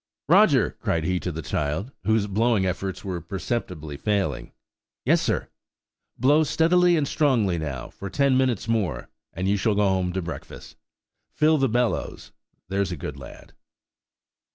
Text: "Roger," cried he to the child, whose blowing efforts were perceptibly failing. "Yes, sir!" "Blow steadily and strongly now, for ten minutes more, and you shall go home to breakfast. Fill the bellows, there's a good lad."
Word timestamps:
"Roger," 0.27 0.71
cried 0.79 1.03
he 1.03 1.19
to 1.19 1.31
the 1.31 1.43
child, 1.43 1.91
whose 2.05 2.25
blowing 2.25 2.65
efforts 2.65 3.05
were 3.05 3.21
perceptibly 3.21 3.97
failing. 3.97 4.51
"Yes, 5.05 5.21
sir!" 5.21 5.47
"Blow 6.17 6.43
steadily 6.43 6.97
and 6.97 7.07
strongly 7.07 7.59
now, 7.59 7.89
for 7.89 8.09
ten 8.09 8.35
minutes 8.35 8.67
more, 8.67 9.09
and 9.31 9.47
you 9.47 9.57
shall 9.57 9.75
go 9.75 9.87
home 9.87 10.11
to 10.13 10.21
breakfast. 10.23 10.75
Fill 11.29 11.59
the 11.59 11.69
bellows, 11.69 12.31
there's 12.67 12.91
a 12.91 12.97
good 12.97 13.15
lad." 13.17 13.53